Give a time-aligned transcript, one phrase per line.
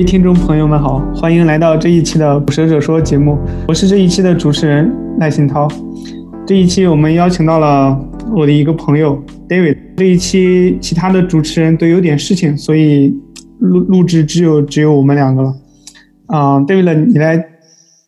[0.00, 5.68] 各位听众朋友们好，欢迎来到这一期的《捕蛇者说》节目，我是这一期的主持人赖新涛。
[6.46, 7.94] 这一期我们邀请到了
[8.34, 9.76] 我的一个朋友 David。
[9.98, 13.14] 这一期其他的主持人都有点事情，所以
[13.58, 15.54] 录录制只有只有我们两个了。
[16.28, 17.36] 啊，David，你来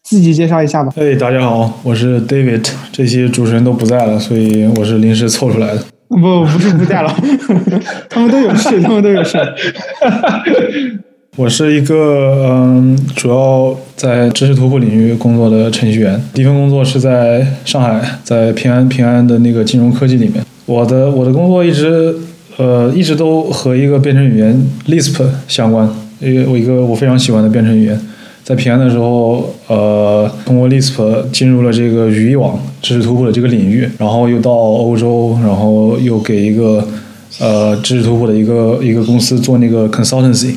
[0.02, 0.90] 自己介绍一下吧。
[0.96, 2.70] 嘿，大家好，我是 David。
[2.90, 5.84] 这期主持人都不在了，所以我是临时凑出来的。
[6.08, 6.16] 不，
[6.46, 7.14] 不是不在了，
[8.08, 9.36] 他们都有事，他们都有事。
[11.38, 16.22] 我是一个嗯，主要在知识图谱领域工作的程序员。
[16.34, 20.44] 第一份工作是在上海，在平安平安的那个金融科技里面。
[20.66, 22.14] 我的我的工作一直
[22.58, 25.88] 呃一直都和一个编程语言 Lisp 相关，
[26.20, 27.98] 一个我一个我非常喜欢的编程语言。
[28.44, 36.86] 在平安的时候，呃，通过 Lisp 进入了这个语义网知识图谱的这个领域，然后又到欧洲，然后又给一个
[37.40, 40.56] 呃知识图谱的一个一个公司做那个 consultancy。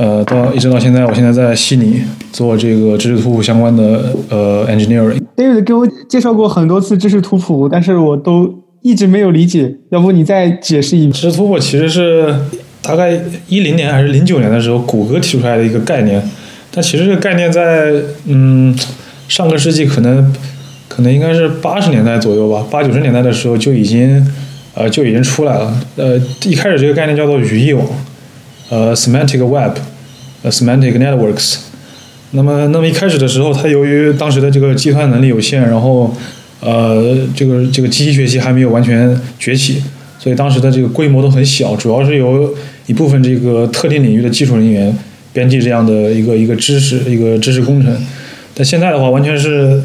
[0.00, 2.00] 呃，到一直到现在，我现在在悉尼
[2.32, 5.20] 做这个知识图谱相关的呃 engineering。
[5.36, 11.12] David 给我介绍过很多次知识图谱，但是我都一直没有理解，要不你再解释一遍？
[11.12, 12.34] 知识图谱其实是
[12.80, 16.22] 大概一零年还是零九年的时候，谷歌提出来的一个概念，
[16.70, 17.92] 但其实这个概念在
[18.24, 18.74] 嗯
[19.28, 20.34] 上个世纪可能
[20.88, 24.26] 可能应该是八十年代左右吧，八九十年代的时候就已经
[24.74, 25.78] 呃就已经出来了。
[25.96, 27.86] 呃，一开始这个概念叫做语义网。
[28.70, 29.72] 呃，semantic web，
[30.42, 31.56] 呃，semantic networks。
[32.32, 36.14] 那么，那么一开始的时候，它由于当时的这个计算能力有限，然后，
[36.60, 39.82] 呃，这个这个机器学习还没有完全崛起，
[40.18, 42.54] 所以当时的这个规模都很小，主要是由
[42.86, 44.96] 一部分这个特定领域的技术人员
[45.32, 47.92] 编辑这样的一个一个知识一个知识工程。
[48.54, 49.82] 但现在的话，完全是，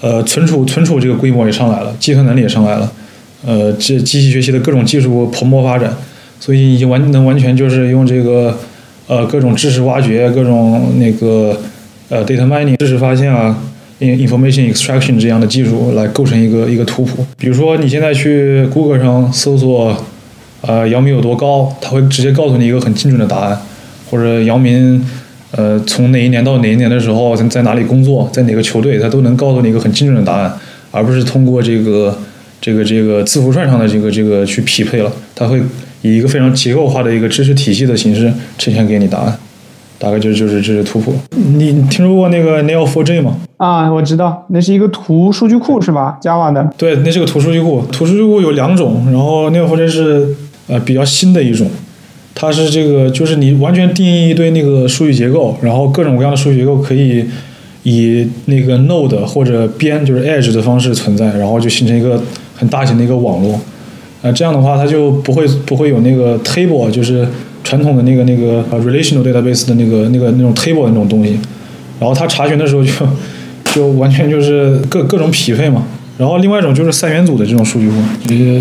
[0.00, 2.92] 呃，存储存储这个规模也上来了，计算能力也上来了，
[3.44, 5.92] 呃，这机器学习的各种技术蓬勃发展。
[6.40, 8.56] 所以已经完能完全就是用这个
[9.08, 11.58] 呃各种知识挖掘、各种那个
[12.10, 13.58] 呃 data mining 知识发现啊
[13.98, 17.24] ，in information extraction 这样的技术来构成一个一个图谱。
[17.38, 19.96] 比如说你现在去 Google 上搜索
[20.60, 23.58] 呃姚明有多高，它会直接告诉你一个很精准的答案，
[24.10, 25.02] 或者姚明
[25.52, 30.52] 呃从哪一年到哪一年的时候在在哪里工作，在哪个球队，他都能告诉你一个很精准的答案，
[30.90, 32.18] 而不是通过这个
[32.60, 35.62] 这个这个字符串上的这个这个去匹配了，他会。
[36.02, 39.38] 以一个非常结构化的一个知识体系的形式呈现给你答案，
[39.98, 41.14] 大概就是就是这是图谱。
[41.56, 43.36] 你听说过那个 Neo4j 吗？
[43.56, 46.70] 啊，我知道，那是一个图数据库是吧？Java 的。
[46.76, 47.82] 对，那是个图数据库。
[47.90, 50.36] 图数据库有两种，然后 Neo4j 是
[50.68, 51.68] 呃比较新的一种，
[52.34, 57.24] 它是这个就是你完全定义一堆那个数据结构，然后各种各样的数据结构可以
[57.82, 62.22] 以那个 Node 或者边就是 Edge 的方式存在，然后就形成一个
[62.54, 63.58] 很大型的一个网络。
[64.22, 67.26] 呃，这样的话，它就不会不会有那个 table，就是
[67.62, 71.38] 传统的那个那个 relational database 的那个那个那种 table 的那种东西。
[72.00, 72.92] 然后它查询的时候就
[73.72, 75.82] 就完全就是各各种匹配嘛。
[76.16, 77.94] 然后另外一种就是三元组的这种数据库，
[78.26, 78.60] 就是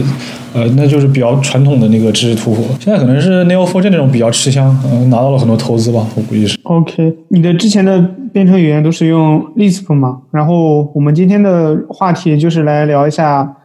[0.53, 2.63] 呃，那就是比较传统的那个知识图谱。
[2.79, 6.55] 现在可能是 Neo4j 那种比较吃香，嗯，拿到了很多投资吧，我估计是。
[6.61, 7.99] OK，你的之前的
[8.31, 10.19] 编程语言都是用 Lisp 吗？
[10.29, 13.55] 然后我们今天的话题就是来聊一下。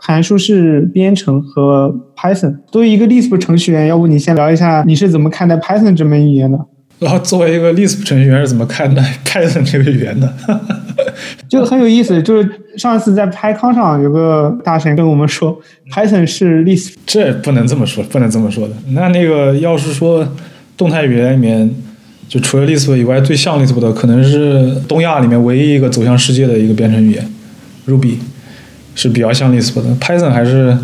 [0.00, 6.58] 函数式编程和 Python，作为一个 Lisp 程序员，要不你先聊一下你是怎么看待 Python 这门语言的？
[6.98, 10.34] 然后作为一个 Lisp 程序员是怎么看待 Python 这个语言的？
[11.48, 15.58] 就很有意思，就是上次在 PyCon 上有个大神跟我们说
[15.92, 18.74] ，Python 是 Lisp，这不能这么说，不能这么说的。
[18.92, 20.26] 那那个要是说
[20.76, 21.70] 动态语言里面，
[22.28, 27.26] 就除了 Lisp 以外最像 Lisp 的，可能是东亚里面唯一一个走向世界的一个编程语言
[27.86, 28.16] ，Ruby。
[29.00, 30.76] 是比较像 Lisp 的，Python 还是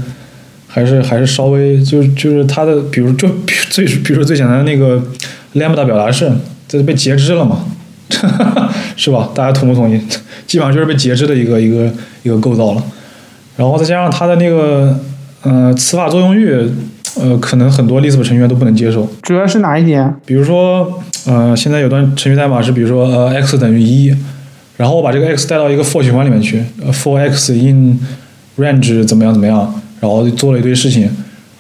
[0.67, 3.29] 还是还是稍微就是就是它的，比如就
[3.69, 5.03] 最比如说最简单的那个
[5.55, 6.33] Lambda 表达式，
[6.67, 7.67] 这被截肢了嘛，
[8.97, 9.29] 是吧？
[9.35, 10.01] 大家同不同意？
[10.47, 11.93] 基本上就是被截肢的一个一个
[12.23, 12.83] 一个构造了。
[13.59, 14.99] 然后再加上它的那个
[15.43, 16.55] 呃词法作用域，
[17.21, 19.07] 呃，可能很多 Lisp 程序员都不能接受。
[19.21, 20.15] 主要是哪一点？
[20.25, 24.17] 比如说呃，现在有段程序代码是，比如说呃 x 等于一。
[24.77, 26.63] 然后我把这个 x 带到一个 for 循环里面去
[26.93, 27.99] ，for x in
[28.59, 31.09] range 怎么样怎么样，然后做了一堆事情，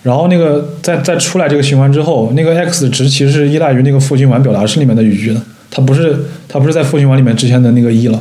[0.02, 5.40] 然后那个再再出来这个循环之后，那个 x 值其实是依赖于那个 for 循环表达式里面的语句的，
[5.70, 6.14] 它不是
[6.46, 8.20] 它不是在 for 循环里面之前的那个一了，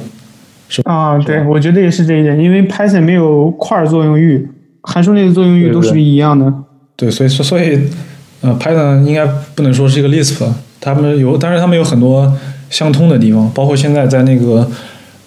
[0.70, 0.94] 是吧？
[0.94, 4.48] 啊，对，我觉得也是这一点，因为 Python 没有块作用域，
[4.84, 6.54] 函数内的作用域都是一样的。
[6.96, 7.82] 对，所以所以
[8.40, 10.46] 呃，Python 应该不能说是一个 Lisp，
[10.80, 12.34] 他们有，但是他们有很多。
[12.76, 14.70] 相通的地方，包括现在在那个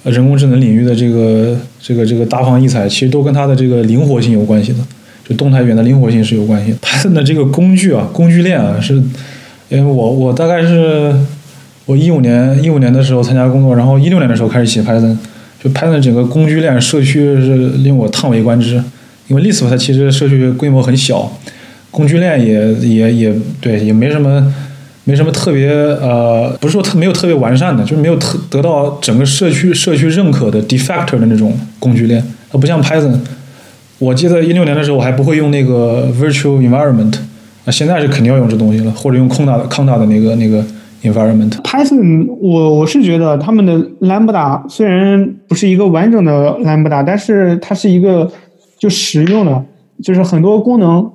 [0.04, 4.78] 人工智能领域的这个这个这个大放异彩，其实都跟它的这个灵活性有关系的，
[5.26, 6.76] 就动态语言的灵活性是有关系的。
[6.82, 9.02] Python 的这个工具啊， 工具链啊，是
[9.70, 11.14] 因为我我大概是
[11.86, 15.16] 我一五年一五年的时候参加工作，然后一六年的时候开始写 Python，
[15.64, 18.82] 就 Python 整个工具链社区是令我叹为观止。
[19.28, 21.32] 因为 Lisp 它其实社区规模很小，
[21.90, 24.54] 工具链也也也对，也没什么
[25.08, 32.22] 没什么特别呃，不是说特没有特别完善的，就是没有特得到整个社区社区认可的 de facto 的那种工具链。
[32.50, 33.19] 它不像 Python，
[33.99, 37.14] 我记得一六年的时候我还不会用那个 virtual environment，
[37.64, 40.62] 啊，现在是肯定要用这东西了，或者用空大的康大的那个那个
[41.02, 41.52] environment。
[41.62, 48.31] Python，我我是觉得他们的 Lambda 虽然不是一个完整的 Lambda，但是它是一个
[48.78, 49.64] 就实用的，
[50.02, 51.10] 就是很多功能，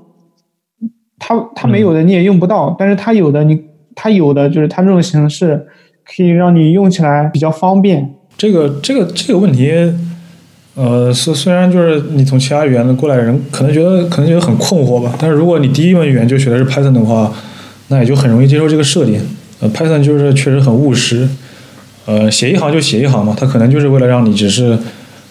[1.20, 3.62] 它它没有的你也用不到，但是它有的你
[3.96, 5.66] 它有的就是它这种形式
[6.06, 8.14] 可以让你用起来比较方便。
[8.38, 9.72] 这个这个这个问题，
[10.76, 17.34] 呃，虽虽然就是你从其他语言的过来人可能觉得可能觉得很困惑吧，但是如果你第一门语言就学的是 Python 的话，
[17.88, 19.22] 那也就很容易接受这个设定。
[19.60, 21.28] 呃，Python 就是确实很务实，
[22.06, 24.78] 呃，写一行就写一行嘛，它可能就是为了让你只是。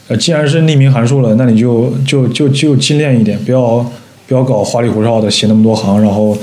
[0.09, 3.79] 呃，既然是匿名函数了，那你就就就就精炼一点，不要
[4.27, 6.37] 不要搞花里胡哨的写那么多行，然后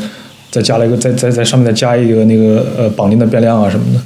[0.51, 4.00] 再加了一个再再在上面再加一个那个呃绑定的变量啊什么的，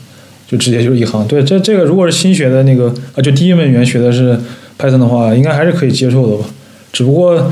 [0.48, 1.26] 就直接就是一行。
[1.28, 4.38] 对，这这个如果是新学的那个啊，就第一门语言学的是
[4.78, 6.46] Python 的话，应该还是可以接受的吧。
[6.92, 7.52] 只不过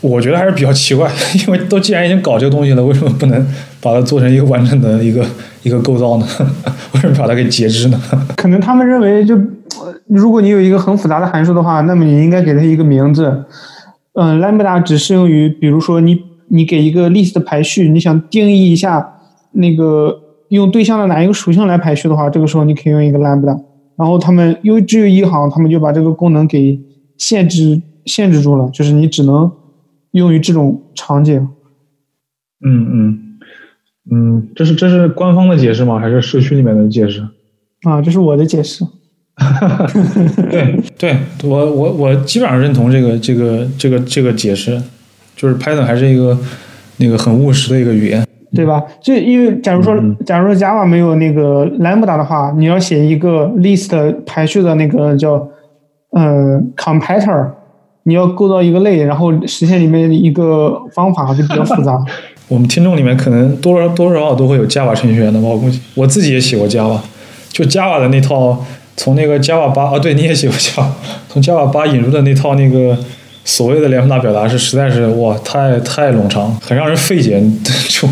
[0.00, 1.10] 我觉得还是比较奇怪，
[1.46, 3.46] 因为都既然已经搞这个东西了，为什么不能
[3.80, 5.24] 把它做成一个完整的一个
[5.62, 6.26] 一个构造呢？
[6.94, 8.00] 为什么把它给截肢呢？
[8.36, 9.36] 可能他们认为就。
[10.08, 13.44] 如果你有一个很复杂的函数的话，那么你应该给它一个名字。
[14.14, 16.18] 嗯，lambda 只适用于，比如说你
[16.48, 19.14] 你给一个 list 的排序，你想定义一下
[19.52, 23.58] 那个用对象的哪一个属性来排序的话，这个时候你可以用一个 lambda。
[23.96, 26.80] 然后他们因为只有一行，他们就把这个功能给
[27.16, 29.50] 限制限制住了，就是你只能
[30.12, 31.48] 用于这种场景。
[32.64, 33.18] 嗯嗯
[34.10, 35.98] 嗯，这是这是官方的解释吗？
[35.98, 37.26] 还是社区里面的解释？
[37.82, 38.84] 啊，这是我的解释。
[40.50, 44.80] 对对，我我我基本上认同这个这个这个这个解释，
[45.38, 46.36] 就是 Python 还是一个
[46.96, 48.82] 那个很务实的一个语言，对吧？
[49.00, 49.94] 就因为假如说
[50.26, 55.34] 假如说 Java 没有那个 Lambda 的话，你要写一个 list 排序的那个叫
[56.10, 57.46] 呃 comparator，
[58.02, 61.96] 你要构造一个类，然后实现里面一个方法就比较复杂。
[62.48, 66.98] 我们听众里面可能多少多少少都会有 Java 程序员的吧，我估计我自己也写过 Java，
[67.50, 68.58] 就 Java 的那套。
[69.00, 70.84] 从那个 Java 八啊，对，你也写过 Java，
[71.28, 72.98] 从 Java 八引入的那套那个
[73.48, 77.42] 所谓的连复大表达是实在是哇，太太冗长，很让人费解，
[77.88, 78.06] 就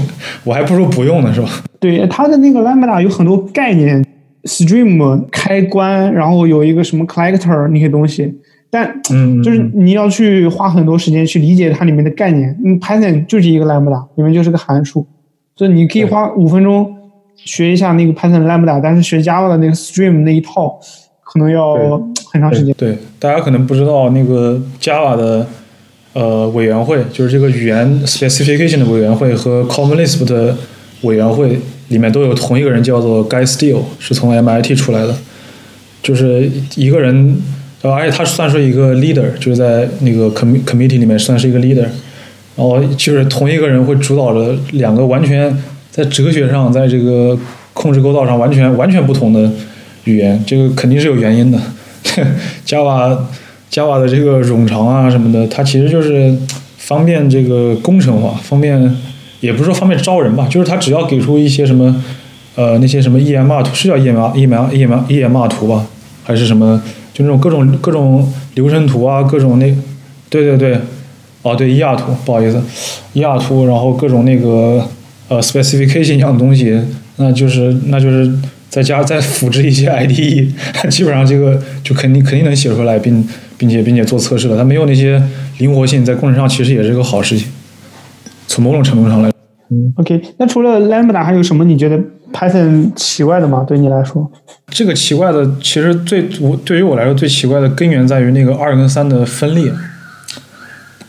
[0.45, 1.49] 我还不如不用呢，是吧？
[1.79, 4.03] 对，它的那个 Lambda 有很多概念
[4.45, 8.35] ，stream 开关，然后有一个什么 collector 那些东西，
[8.71, 12.59] 但嗯，就是你要去花很多时间去理解它里面的概念。
[12.65, 15.07] 嗯，Python 就是一个 Lambda，里面就是个函数，
[15.55, 16.95] 就你可以花五分钟。
[17.37, 20.81] 学一下那个 Python Lambda，但是学 Java 的那个 Stream 那一套
[21.23, 22.01] 可能要
[22.37, 22.75] 很长时间。
[22.79, 25.47] 对，大家可能不知道那个 Java 的
[26.13, 30.57] 呃委员会，就是这个语言 Specification 的委员会和 Common Lisp 的
[31.03, 35.15] 委员会里面都有同一个人，叫做 Guy Steele，是从 MIT 出来的，
[36.03, 37.37] 就是一个人，
[37.83, 41.87] 而且他算是一个 leader，就是在那个 Com Committee 里面算是一个 leader，
[42.57, 45.57] 然后就是同一个人会主导着两个完全。
[45.89, 47.39] 在哲学上，在这个
[47.73, 49.51] 控制构造上完全完全不同的
[50.05, 51.59] 语言，这个肯定是有原因的。
[52.67, 53.17] Java
[53.71, 56.35] Java 的这个冗长啊什么的，它其实就是
[56.79, 58.95] 方便这个工程化，方便
[59.41, 62.03] 也不是说方便招人吧，就是它只要给出一些什么
[62.55, 65.87] 呃那些什么 EMR 图，是叫 EMR EMR EMR EMR 图吧，
[66.25, 66.81] 还是什么
[67.13, 69.75] 就那种各种各种流程图啊，各种那
[70.31, 70.79] 对对对，
[71.43, 72.63] 哦对 ER 图，不好意思
[73.15, 74.87] ，ER 图，然后各种那个。
[75.29, 76.81] 呃，specification 一样的东西，
[77.17, 78.33] 那就是那就是
[78.71, 80.53] 再加再 复制一些 IDE，
[80.89, 83.25] 基本上这个就肯定肯定能写出来，并
[83.57, 84.57] 并且并且做测试了。
[84.57, 85.23] 它没有那些
[85.59, 87.47] 灵活性，在工程上其实也是个好事情。
[88.49, 89.31] 从某种程度上来，
[89.71, 90.21] 嗯，OK。
[90.39, 91.97] 那除了 Lambda 还有什么你觉得
[92.33, 93.65] Python 奇怪的吗？
[93.69, 94.29] 对你来说？
[94.69, 99.73] 这个奇怪的，其实最我对于我来说最奇怪的根源在于那个二跟三的分裂。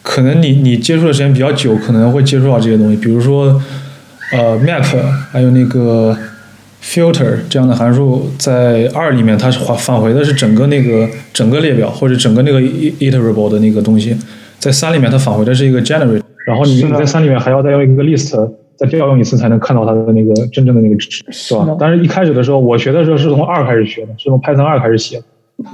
[0.03, 3.59] 可能你你接触的时间比较久，可能会接触到这些东西，比如说。
[4.29, 4.83] 呃，map
[5.31, 6.13] 还有那个
[6.87, 14.15] filter 这样的函数，在二里面它是返返回的是整个那个整个列表或者整个那个 iterable 的那个东西，
[14.57, 21.75] 在三里面它返回的是一个 generate，然后你你在三里面还要再用一个 list 再调用一次才能看到它的那个真正的那个值，是吧？
[21.77, 25.23] 但是一开始的时候，我学的时候是从二开始学的，是从 Python 二开始写的，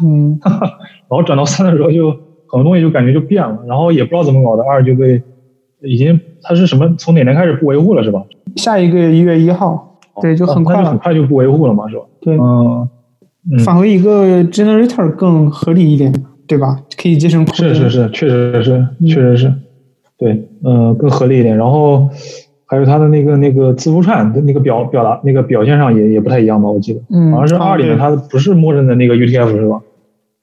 [0.03, 0.39] 嗯，
[1.08, 2.10] 然后转到三的时候就
[2.48, 5.22] 很多东西就感觉就变了，然后也不知道怎么搞的，二就被。
[5.86, 6.96] 已经它是什么？
[6.98, 8.24] 从哪年开始不维护了是吧？
[8.55, 12.03] 下一个月一月一号，对，就很快了，很快就不维护了嘛，是吧？
[12.22, 12.88] 对，嗯，
[13.65, 16.13] 返回一个 generator 更合理一点，
[16.48, 16.79] 对吧？
[17.01, 17.53] 可以节省库。
[17.53, 19.53] 是是是，确实是，确实是，
[20.17, 21.58] 对，嗯，更合理一点。
[21.58, 22.10] 然后
[22.65, 26.70] 还有它的那个那个字符串的那个表表达那个表现上也也不太一样吧？
[26.70, 29.82] 我记得，嗯，好像是二里面它不是默认的那个 UTF 是吧？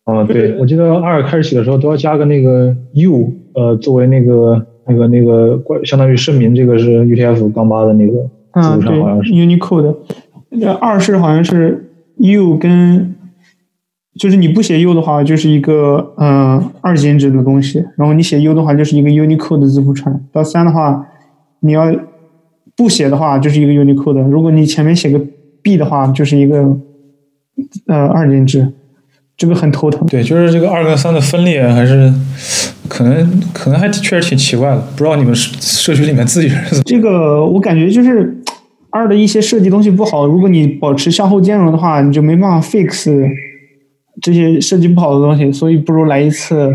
[0.06, 8.12] 嗯，对， 我记得二开始写的时候都要加个那个 U，呃，作为那个那个那个，相当于声明这个是 UTF 杠八的那个
[8.54, 9.96] 字符串，好像是 Unicode。
[10.80, 13.14] 二是好像是 U 跟，
[14.18, 20.20] 就是你不写 U 的话，就是一个呃二进制的东西；然后你写 U 的话，就是一个 Unicode 的字符串。
[20.32, 21.06] 到三的话，
[21.60, 21.94] 你要
[22.76, 24.28] 不写的话，就是一个 Unicode。
[24.28, 25.20] 如果你前面写个
[25.62, 26.76] B 的话，就是一个
[27.86, 28.72] 呃二进制。
[29.36, 30.06] 这个很头疼。
[30.06, 32.12] 对，就是这个二跟三的分裂，还是
[32.88, 34.78] 可能可能还确实挺奇怪的。
[34.94, 38.38] 不知道你们社区里面自己人这个，我感觉就是
[38.90, 40.26] 二的一些设计东西不好。
[40.26, 43.10] 如果你保持向后兼容的话，你就没办法 fix
[44.20, 45.50] 这些设计不好的东西。
[45.52, 46.74] 所以不如来一次，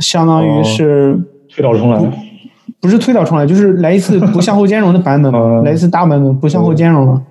[0.00, 1.18] 相当于是
[1.48, 2.00] 推倒重来。
[2.80, 5.32] 不是推倒重来，就是来一次不向后兼容的版本，
[5.64, 7.22] 来一次大版本不向后兼容了。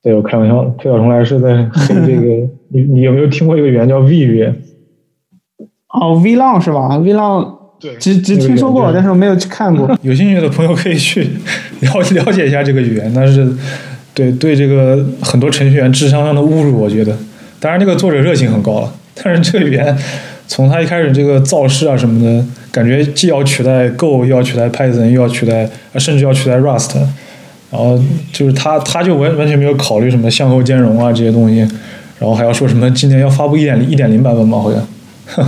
[0.00, 2.48] 对，我开玩笑的，推倒重来是在这个。
[2.70, 4.54] 你你有没有听过一个语言叫 V 语言？
[5.88, 9.96] 哦，V 浪是吧？V 浪，对，只只听说过，但是我没有去看过。
[10.02, 11.22] 有兴趣的朋友可以去
[11.82, 13.46] 了了解一下这个语言，但是
[14.12, 17.16] 对对这个很多程序员智商上的侮辱，我觉得。
[17.60, 19.96] 当然，这个作者热情很高了，但是这个语言
[20.46, 26.96] 从他一开始这个造势啊什么的，感觉既要取代 Go，又要取代 Python，又要取代，甚至要取代 Rust，
[27.70, 28.00] 然后
[28.32, 31.58] 就是他他就完完全没有考虑什么向后兼容啊这些东西。
[32.20, 32.90] 然后还要说什么？
[32.90, 34.58] 今年要发布一点一点零版本吗？
[34.58, 34.84] 好像，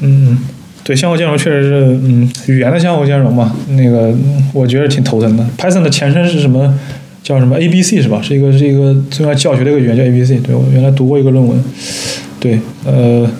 [0.00, 0.38] 嗯嗯，
[0.84, 4.14] 对，相互兼容确实是，嗯，语言的相互兼容嘛，那个
[4.52, 5.44] 我觉得挺头疼的。
[5.58, 6.78] Python 的前身是什么？
[7.22, 8.20] 叫什么 ABC 是吧？
[8.22, 10.42] 是一个是一个重要教学的一个语言叫 ABC。
[10.42, 11.62] 对我原来读过一个论文。
[12.40, 13.30] 对，呃，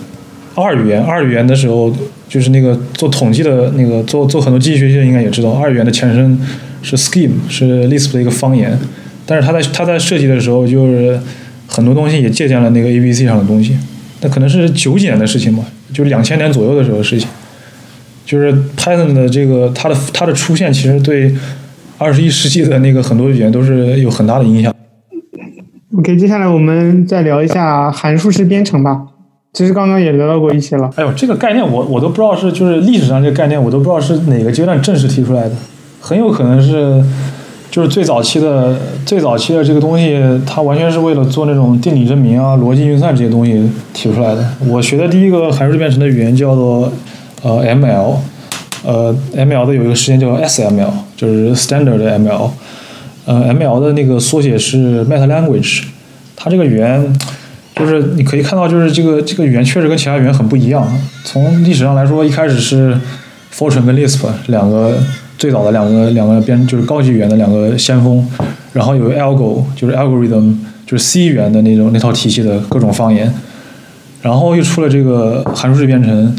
[0.53, 1.91] 二语言，二语言的时候
[2.29, 6.39] 就是那个做统计的那个做做很多机器学习的应该也知道，二语言的前身
[6.83, 8.77] 是 Scheme，是 Lisp 的一个方言。
[9.25, 11.19] 但是他在他在设计的时候，就是
[11.65, 13.75] 很多东西也借鉴了那个 A B C 上的东西。
[14.21, 17.27] 那可能是九几年的事情吧，就两千年左右的时候的事情。
[18.23, 21.35] 就是 Python 的这个它的它的出现，其实对
[21.97, 24.73] 二十一世纪的那个很多语言都是有很大的影响。
[25.97, 29.01] OK，接下来我们再聊一下函数式编程吧。
[29.51, 30.89] 其实刚刚也聊到过一些了。
[30.95, 35.55] 哎呦，这个概念我我都不知道是就是历史上这个概念我都不知道是哪个阶段正式提出来的，
[35.99, 37.03] 很有可能是。
[37.71, 44.45] 就是最早期的最早期的这个东西，它完全是为了做那种定理证明啊、逻辑运算这些东西提出来的。
[44.67, 46.91] 我学的第一个函数式编程的语言叫做
[47.41, 48.15] 呃 ML，
[48.83, 52.49] 呃 ML 的有一个时间叫 SML，就是 Standard ML。
[53.23, 55.83] 呃 ML 的那个缩写是 Meta Language。
[56.35, 57.17] 它这个语言
[57.77, 60.85] 就是你可以看到，就是这个这个语言确实跟其他语言很不一样。
[61.23, 62.99] 从历史上来说，一开始是
[63.55, 64.97] Fortran 跟 Lisp 两个。
[65.41, 68.23] 最早的两个两个编就是高级语言的两个先锋，
[68.73, 70.53] 然后有 Algo 就是 algorithm
[70.85, 73.33] 就是 C 语言的那种那套体系的各种方言，
[74.21, 76.35] 然后又出了这个函数式编程，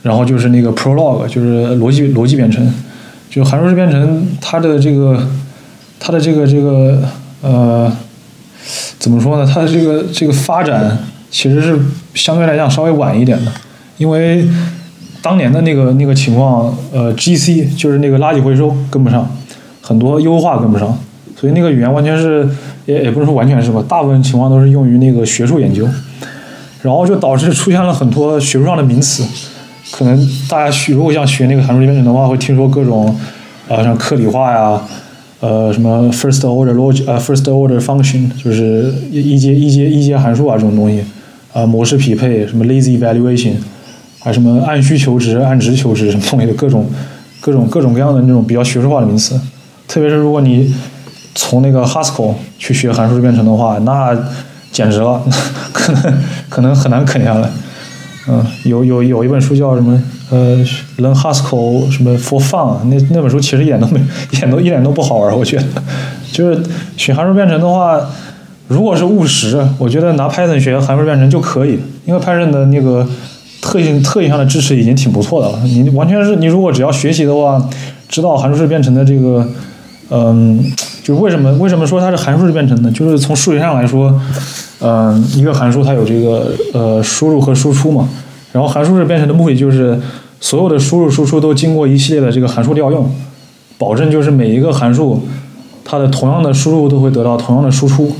[0.00, 2.66] 然后就是那个 Prolog 就是逻辑逻辑编程，
[3.28, 5.28] 就函数式编程它的这个
[6.00, 7.02] 它的这个这个
[7.42, 7.92] 呃
[8.98, 9.52] 怎么说呢？
[9.52, 10.96] 它的这个这个发展
[11.30, 11.78] 其实是
[12.14, 13.52] 相对来讲稍微晚一点的，
[13.98, 14.48] 因为。
[15.20, 19.28] 当年的那个那个情况，呃，GC 就是那个垃圾回收跟不上，
[19.80, 20.96] 很多优化跟不上，
[21.36, 22.48] 所以那个语言完全是
[22.86, 25.86] 也也不是说完全是吧，大部分情况都是用于那个学术研究，
[26.82, 29.24] 然后就导致出现了很多学术上的名词，
[29.90, 30.16] 可能
[30.48, 33.14] 大家学如果想学那个函数编程的话，会听说各种
[33.68, 34.80] 啊像克里化呀，
[35.40, 41.02] 呃什么 first order logic，呃 first order function 就是一一阶一阶一阶函数啊这种东西，
[41.52, 43.54] 啊模式匹配什么 lazy evaluation。
[44.28, 46.86] 还什么按需求值、按值求值什么东西的各种、
[47.40, 49.40] 各种、各种各样的那种比较学术化的名词，
[49.88, 50.70] 特别是如果你
[51.34, 54.14] 从那个 Haskell 去学函数编程的话，那
[54.70, 55.22] 简直了，
[55.72, 56.18] 可能
[56.50, 57.48] 可能很难啃下来。
[58.28, 60.58] 嗯，有有有一本书叫什么呃
[60.98, 63.98] ，Learn Haskell 什么 for fun，那那本书其实一点都没，
[64.30, 65.64] 一点都一点都不好玩，我觉得。
[66.30, 66.62] 就是
[66.98, 67.98] 学函数编程的话，
[68.66, 73.08] 如果是务实，我觉得拿 Python 学函数编程就可以，因为 Python 的那个。
[73.60, 75.58] 特性特性上的支持已经挺不错的了。
[75.64, 77.68] 你完全是你如果只要学习的话，
[78.08, 79.46] 知道函数式编程的这个，
[80.10, 80.64] 嗯，
[81.02, 82.90] 就为什么为什么说它是函数式编程呢？
[82.92, 84.18] 就是从数学上来说，
[84.80, 88.08] 嗯，一个函数它有这个呃输入和输出嘛。
[88.50, 90.00] 然后函数式编程的目的就是
[90.40, 93.10] 所有的输入输出都经过一系列的这个函数调用，
[93.76, 95.22] 保证就是每一个函数
[95.84, 98.16] 它的同样的输入都会得到同样的输出，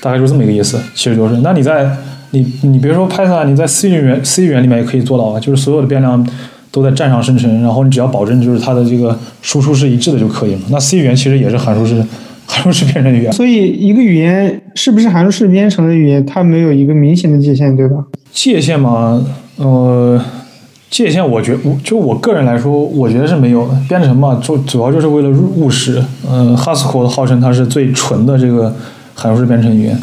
[0.00, 0.80] 大概就是这么一个意思。
[0.94, 1.94] 其实就是，那你在
[2.32, 6.26] 你你别说 Python，你在 C 语言 C 语言里面也可以做到啊，就是所有的变量
[6.70, 10.60] 都在站上生成，然后你只要保证就是它的这个输出是一致的就可以了。
[10.70, 12.04] 那 C 语言其实也是函数式
[12.46, 13.32] 函数式编程语言。
[13.32, 18.04] 所以一个语言是不是函数式编程的语言，它没有一个明显的界限，对吧？
[18.32, 19.20] 界限嘛，
[19.56, 20.20] 呃，
[20.88, 23.74] 界限我觉我就我个人来说，我觉得是没有的。
[23.88, 26.00] 编程嘛，主主要就是为了务实。
[26.30, 28.72] 嗯，Haskell 号称它是最纯的这个
[29.14, 29.98] 函数式编程语言。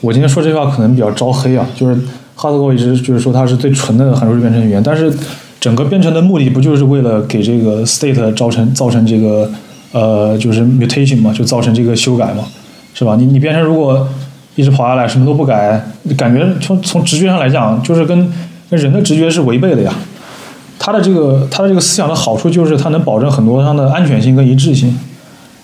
[0.00, 2.00] 我今天说这话可能比较招黑啊，就是
[2.36, 5.12] Haskell 一直就是说它是最纯的函数式编程语言，但是
[5.60, 9.50] 整个编程的目的不就是为了给这个 state 造成造成这个
[9.92, 12.44] 呃就是 mutation 嘛，就造成这个修改嘛，
[12.94, 13.16] 是吧？
[13.16, 14.08] 你你编程如果
[14.56, 15.84] 一直跑下来什么都不改，
[16.16, 18.32] 感觉从从直觉上来讲，就是跟
[18.70, 19.92] 跟人的直觉是违背的呀。
[20.78, 24.98] 它的这个它的这个思想的好处就是它能保证很多上的安全性跟一致性。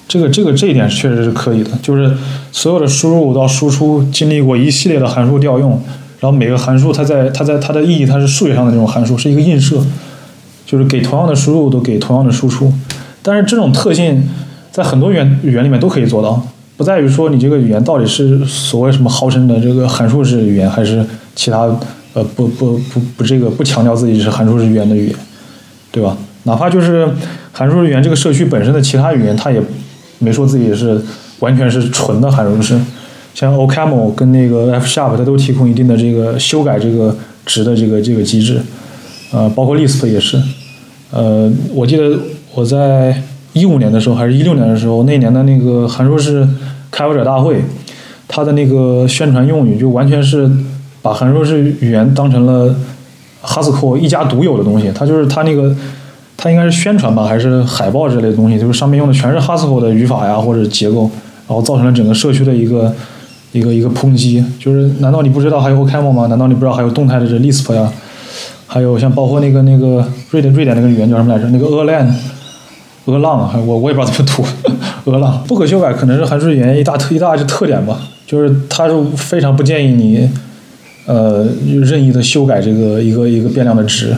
[0.09, 2.11] 这个这个这一点确实是可以的，就是
[2.53, 5.71] 所有的输入到输出经历过一系列的函数调用，
[6.21, 9.85] 然后每个函数它在它在它的意义它是数学上的这种函数，是一个映射，
[10.65, 12.73] 就是给同样的输入都给同样的输出。
[13.21, 14.29] 但是这种特性
[14.71, 16.41] 在很多语言语言里面都可以做到，
[16.77, 21.63] 不在于说你这个语言到底是所谓什么号称的这个函数式语言，还是其他
[22.15, 25.17] 呃不不不不这个不强调自己是函数式语言的语言，
[25.91, 26.17] 对吧？
[26.45, 27.09] 哪怕就是
[27.53, 29.61] 函数式语言这个社区本身的其他语言，它也。
[30.19, 31.01] 没说自己是
[31.41, 32.79] 完全是纯的函数式，
[33.35, 38.61] 像 OCaml 跟那个 F Sharp，它都提供一定的这个修改这个值的这个这个机制，
[39.33, 40.41] 呃，包括 Lisp 也是，
[41.11, 42.19] 呃，我记得
[42.55, 46.49] 我在一五年的时候还是一六年的时候，那年的那个函数式
[46.91, 47.63] 开发者大会，
[48.27, 50.51] 它的那个宣传用语就完全是
[51.03, 52.75] 把函数式语言当成了
[53.43, 55.75] Haskell 一家独有的东西，它就是它那个。
[56.37, 58.59] 它应该是宣传吧，还是海报之类的东西？
[58.59, 61.11] 就是上面用的全是 Haskell 的语法呀，或者结构，
[61.49, 62.93] 然后造成了整个社区的一个
[63.53, 64.45] 一个一个抨击。
[64.61, 66.27] 就是难道你不知道还有 OCaml 吗？
[66.27, 67.91] 难道你不知道还有动态的这 Lisp 呀？
[68.67, 71.49] 还有像包括那个那个瑞典瑞典那个语言叫什么来着？
[71.51, 72.13] 那个 Erlang，
[73.07, 74.45] 俄浪，我我也不知道怎么读，
[75.11, 77.99] 俄浪不可修改可能是函数语言一大特一大的特点吧。
[78.27, 80.29] 就是它是非常不建议你
[81.07, 84.15] 呃任意的修改这个一个一个变量的值。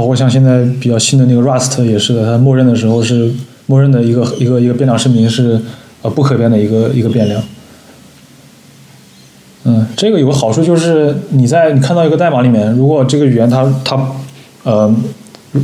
[0.00, 3.30] 包括像现在比较新的那个 Rust 也是的，它默认的时候是
[3.66, 5.60] 默认的一个一个一个变量声明是
[6.00, 7.42] 呃不可变的一个一个变量。
[9.64, 14.02] 嗯，这个有个好处就是你在你看到一个代码里面，如果这个语言它它
[14.62, 14.90] 呃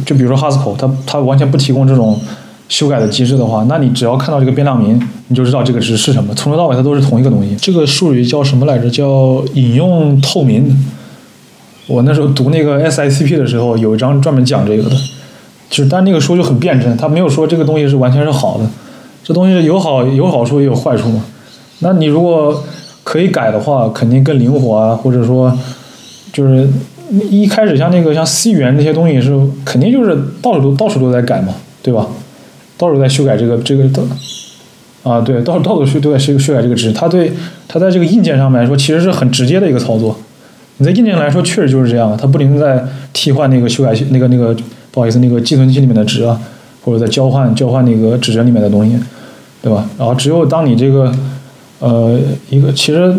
[0.04, 2.20] 就比如说 Haskell，它它完全不提供这种
[2.68, 7.56] 修改的机制的话，那你只要看到这个变量名，你就知道这个值是什么，从头到尾它都是同一个东西。
[7.56, 8.90] 这个术语叫什么来着？
[8.90, 10.76] 叫引用透明。
[11.86, 14.96] 我那时候读那个 SICP 的时候，有一章专门讲这个的，
[15.70, 18.68] 就是，但那个书就很辩证，他没有说这个东西是完全是好的，
[19.22, 21.24] 这东西有好有好处也有坏处嘛。
[21.80, 22.64] 那你如果
[23.04, 25.56] 可以改的话，肯定更灵活啊，或者说，
[26.32, 26.68] 就是
[27.30, 32.08] 一开始像那个像 C 语言那些东西是肯定就是到处都到处都在改嘛，对吧？
[32.76, 34.02] 到处在修改这个这个的，
[35.04, 37.32] 啊，对，到到处都在修修改这个值，它对
[37.68, 40.16] 它在这个硬件上面来说，其实是很直接的一个操作。
[40.78, 44.54] 你在硬件来说确实就是这样，它不停在替换那个修改那个那个
[44.90, 46.38] 不好意思那个寄存器里面的值啊，
[46.84, 48.98] 或者在交换交换那个指针里面的东西，
[49.62, 49.88] 对吧？
[49.98, 51.10] 然后只有当你这个
[51.78, 52.18] 呃
[52.50, 53.14] 一个其实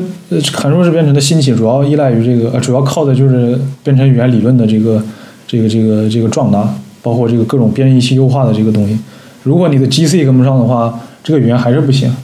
[0.54, 5.02] 函数式编程的兴起主要依赖于这个呃主要靠的就是编程语言理论的这个
[5.48, 8.98] 这个这个这个壮大，包括这个各种编译器优化的这个东西。
[9.43, 12.15] 如果你的 GC 跟不上的话，这个语言还是不行，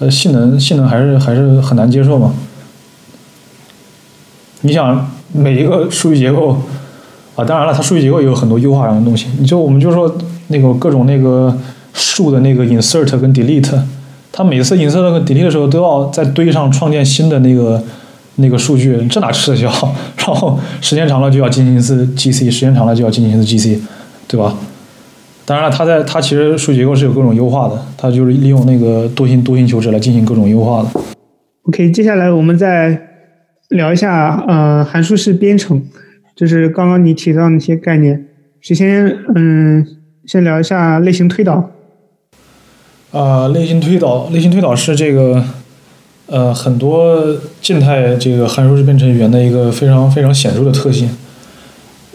[0.00, 2.34] 呃性能性能还是还是很难接受嘛。
[4.66, 6.60] 你想每一个数据结构
[7.36, 9.28] 啊，当然了，它数据结构也有很多优化上的东西。
[9.38, 10.12] 你就我们就说
[10.48, 11.56] 那个各种那个
[11.92, 13.78] 数的那个 insert 跟 delete，
[14.32, 17.80] 它每次 insert 跟 delete 的时候都要在堆上创建新的那个
[18.36, 19.70] 那个数据，这哪吃得消？
[20.18, 23.78] 然后时间长了就要进行一次 GC，时间长了就要进行一次 GC，
[24.26, 24.54] 对吧？
[25.44, 30.88] 当然了，它在它其实数据结构是有各种优化的，它就是利用那个多星多星求值来进行各种优化的。
[31.68, 33.15] OK，接下来我们再。
[33.70, 35.82] 聊一下，呃，函数式编程，
[36.36, 38.26] 就是刚刚你提到那些概念。
[38.60, 39.84] 首先，嗯，
[40.24, 41.70] 先聊一下类型推导。
[43.10, 45.42] 啊，类型推导，类型推导是这个，
[46.26, 51.08] 呃，很多静态这个函数式编程语言的一个非常非常显著的特性。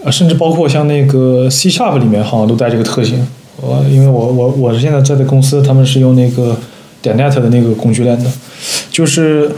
[0.06, 3.28] 啊，甚至包括像那个 C Sharp 里面好像都带这个特性。
[3.58, 6.56] 我因为我我我是现在在的公司，他们是用那个
[7.02, 8.32] 点 net 的那个工具链的，
[8.90, 9.52] 就是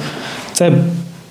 [0.54, 0.72] 在。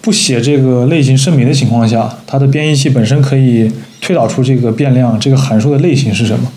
[0.02, 6.52] 不写这个类型声明的情况下，它的编译器本身可以推导出这个变量这个函数的类型是什么。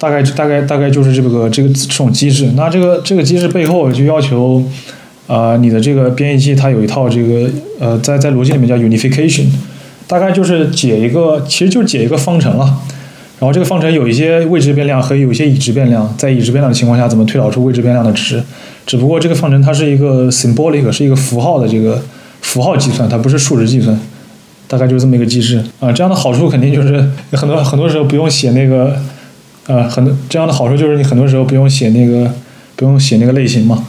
[0.00, 2.50] 大概大概大概就是这个这个这种机制。
[2.56, 4.62] 那这个这个机制背后就要求，
[5.26, 7.48] 呃，你的这个编译器它有一套这个
[7.80, 9.46] 呃，在在逻辑里面叫 unification，
[10.06, 12.80] 大概就是解一个，其实就解一个方程了。
[13.40, 18.42] 然后这个方程有一些未知变量和有一些已知变量，在已知变量的情况下，怎么推导出未知变量的值？
[18.88, 22.02] 只不过这个方程它是一个 symbolic，是一个符号的这个
[22.40, 23.96] 符号计算，它不是数值计算。
[24.66, 25.92] 大概就是这么一个机制啊。
[25.92, 26.98] 这样的好处肯定就是
[27.36, 28.96] 很多很多时候不用写那个。
[29.66, 32.32] 呃，很多这样的好处就是你很多时候不用写那个，
[32.74, 33.86] 不用写那个类型嘛。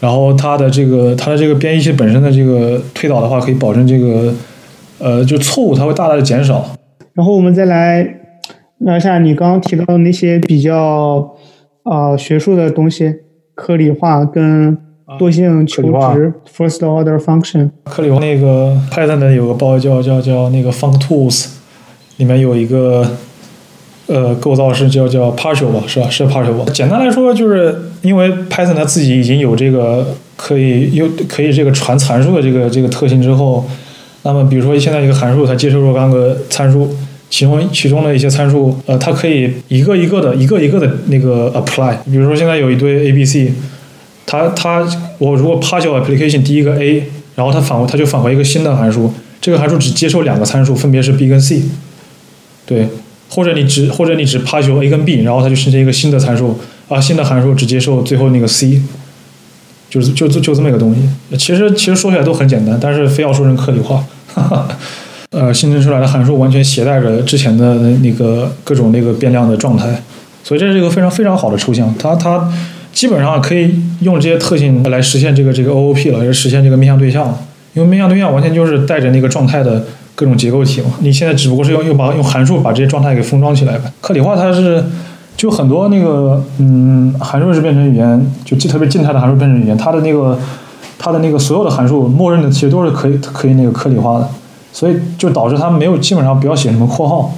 [0.00, 4.34] 然后它的这个它的这个编译器本身的这个推导的话，可以保证这个
[4.98, 6.74] 呃，就错误它会大大的减少。
[7.14, 8.02] 然后我们再来
[8.78, 11.36] 聊一下你刚刚提到的那些比较
[11.84, 13.14] 啊学术的东西，
[13.64, 14.76] 颗粒化跟
[15.20, 17.70] 惰性求值 （first order function）。
[17.84, 21.46] 颗粒化那个 Python 的有个包叫叫叫那个 FuncTools，
[22.16, 23.06] 里面有一个。
[24.08, 26.10] 呃，构造是叫叫 partial 吧，是吧？
[26.10, 26.64] 是 partial 吧？
[26.74, 30.04] 简单来说，就是因为 Python 它自己已经有这个
[30.36, 33.64] 可以有可以这个传参数的这个这个特性之后，
[34.24, 36.90] 那么比如说现在一个函数它接受若干个参数，
[37.32, 41.96] 其中其中的一些参数，呃，它可以一个一个的一个一个的那个 apply。
[42.04, 43.54] 比如说现在有一堆 A B C，
[44.26, 51.62] 它它我如果 partial application 第一个 A，然后它返回它就返回一个新的函数，这个函数只接受两个参数，分别是 B 跟 C，
[52.66, 52.88] 对。
[53.34, 56.58] 或者你只或者你只 partial a 跟 b，然后它就生成一个新的参数
[56.90, 58.78] 啊，新的函数只接受最后那个 c，
[59.88, 61.00] 就是就就就这么一个东西。
[61.38, 64.04] 其实其实说起来都很简单，但是非要说成颗粒化，
[65.32, 70.00] 呃，新增出来的函数完全携带着之前的那个各种那个变量的状态，
[70.44, 71.92] 所以这是一个非常非常好的抽象。
[71.98, 72.48] 它它
[72.92, 77.36] 基本上可以用这些特性来实现这个这个 OOP 了，来实现这个面向对象，
[77.74, 79.84] 因为面向对象完全就是带着那个状态的。
[80.14, 83.90] 各种结构体嘛，你现在只不过是要用把用函数把这些状态给封装起来呗。
[84.02, 84.84] 颗粒化它是
[85.38, 90.38] 就很多那个嗯函数式编程语言，就特别静态的函数编程语言，它的那个
[90.98, 94.28] 它的那个所有的函数默认的其实都是可以可以那个颗粒化的，
[94.72, 97.32] 所以就导致它没有基本上不要写什么括号，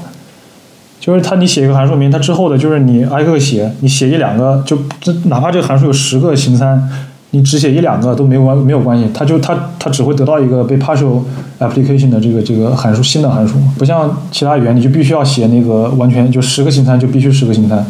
[1.00, 6.88] 就是它你写一个函数名，它之后的就是你挨个写，你写一两个就这哪怕这个函数有十个形参。
[7.30, 11.20] 你只写一两个都没有关没有关系，它就它它只会得到一个被 partial
[11.58, 17.84] application 的这个这个函数新的函数，不像其他语言，你就必须要写那个完全就十个形参就必须十个形参。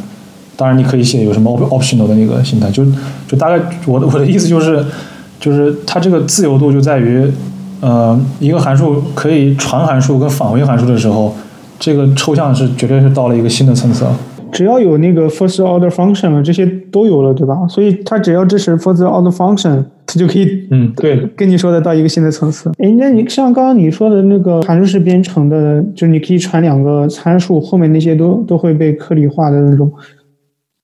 [0.56, 2.86] 当然你可以写有什么 optional 的那个形态，就
[3.28, 4.82] 就大概我的我的意思就是
[5.38, 7.30] 就是它这个自由度就在于
[7.84, 11.34] 呃一个函数可以传函数跟返回函数的时候，
[11.78, 14.06] 这个抽象是绝对是到了一个新的层次。
[14.50, 17.66] 只要有那个 first order function 了，这些都有了，对吧？
[17.68, 22.70] 所以它只要支持 first order function，它就可以，嗯，对，跟你说的到一个新的层次。
[22.78, 29.90] 哎，那你像刚刚你说的那个函数式编程的，就是你可以传两个参数，后面那些都都会被颗粒化的那种，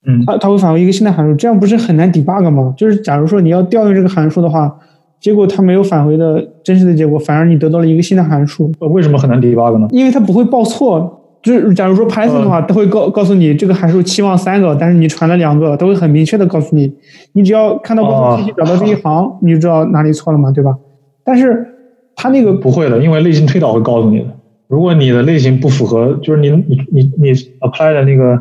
[0.05, 2.75] 嗯，它它会返回一个新的函数，这样不是很难 debug 吗？
[2.77, 4.77] 就是假如说你要调用这个函数的话，
[5.21, 9.87] 结果它没有返回的真实的结果，反而你得到了一个新的函数，为什么很难 debug 呢？
[9.91, 11.19] 因为它不会报错。
[11.43, 16.93] 就是假如说 Python 的话，它会告告诉你这个函数期望三个，但是你传了两个，它会很明确的告诉你，
[17.33, 20.77] 你只要看到关键信息找到这一行，你就知道哪里错了嘛，对吧？
[21.25, 21.67] 但是
[22.15, 24.27] 它那个不会的，因为类型推导会告诉你的。
[24.69, 28.39] 如果你的类型不符合，就是你你你你 apply 的那个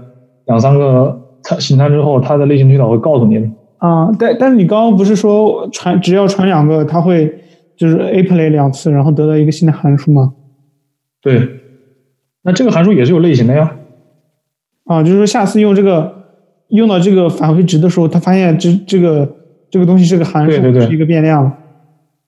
[0.48, 3.48] 两三个参形态之后，它的类型推导会告诉你的。
[3.80, 7.44] 啊，但但是你刚刚不是说传只要传两个，它会
[7.76, 10.34] 就是 apply 两次，然后得到一个新的函数吗？
[11.22, 11.56] 对。
[12.42, 13.76] 那这个函数也是有类型的呀，
[14.86, 16.24] 啊，就是说下次用这个
[16.70, 19.30] 用到这个返回值的时候，他发现这这个
[19.70, 21.52] 这个东西是个函数，是一个变量。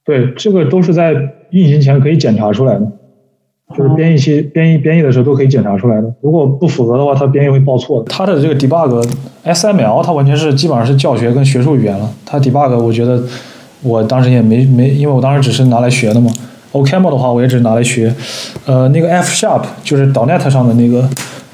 [0.04, 1.14] 对，这个都是在
[1.52, 2.92] 运行前可以检查出来的，
[3.78, 6.14] 就是编译器编译编译的时候都可以检查出来的。
[6.22, 8.12] 如果不符合的话，它编译会报错的。
[8.12, 9.04] 它的这个 debug
[9.46, 12.10] SML，它完全是基本上是教学跟学术语言了。
[12.26, 13.22] 它 debug，我觉得
[13.82, 16.32] 我当时也没没，因为我当时只是拿来学的嘛。
[16.74, 18.14] OCaml 的话，我也只是拿来学，
[18.66, 21.06] 呃，那个 F Sharp 就是 .NET 上的那个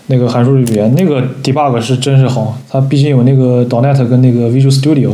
[0.05, 5.13] 那个函数语言，那个 debug 是真是好，它毕竟有那个 Donet 跟那个 Visual Studio，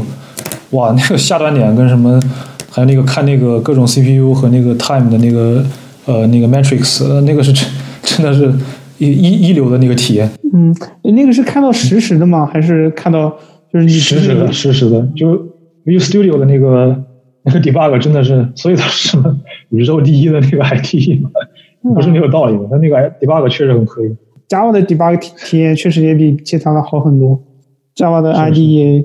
[0.71, 2.19] 哇，那个下端点跟什么，
[2.69, 5.63] 还有那个看那个各种 CPU 和那个 time 的那个
[6.05, 7.67] 呃那个 matrix，那个是真
[8.01, 8.51] 真的是
[8.97, 10.29] 一一一流的那个体验。
[10.53, 10.75] 嗯，
[11.15, 12.45] 那个是看到实时的吗？
[12.45, 13.29] 还是看到
[13.71, 15.01] 就是你实时的实时的？
[15.15, 15.33] 就
[15.85, 17.03] Visual Studio 的那个。
[17.45, 19.37] 那个 debug 真的是，所以它是什么
[19.67, 21.19] 宇宙第一的那个 IDE
[21.93, 22.65] 不是没有道理的。
[22.71, 24.15] 它那个 debug 确实很可以。
[24.47, 27.43] Java 的 debug 体体验确实也比其他的好很多。
[27.97, 29.03] Java 的 IDE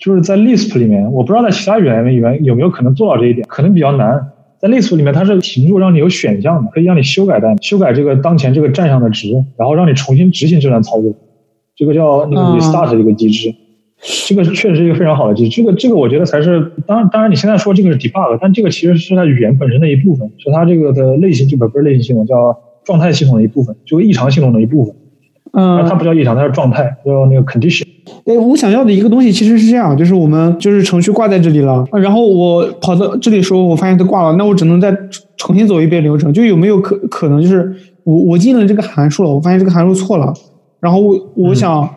[0.00, 4.28] 就是在 Lisp 里面，我不知道在其他语言里面有没有可能做到这一点，可能比较难。
[4.64, 11.12] 在 Lisp 里面，它是停住，让你有选项的，可以让你修改单，修改这个当前这个站上的值，然后让你重新执行这段操作。
[11.76, 13.54] 这个叫那个 restart 的一个机制，
[14.26, 15.60] 这个确实是一个非常好的机制。
[15.62, 24.94] 这个这个我觉得才是，当然当然你现在说这个是 debug，但这个其实是它语言本身的一部分，是它这个的类型，就不是类型系统，叫状态系统的一部分，就异常系统的一部分。
[25.52, 27.84] 嗯，它不叫异常，它是状态，叫那个 condition。
[28.26, 34.94] 哎，我想要的一个东西其实是这样，就是我们就是程序挂在这里了，然后我跑到这里的时候，我发现它挂了，那我只能再
[35.36, 36.32] 重新走一遍流程。
[36.32, 40.32] 就有没有可可能，就是我我进了这个函数了，我发现这个函数错了，
[40.80, 41.88] 然后我我想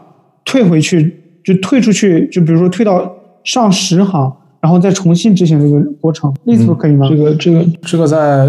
[0.45, 7.07] 退回去，就退出去，就比如说退到上十行，然后再重新执行这个过程，类似可以吗？
[7.09, 8.47] 这个这个这个在。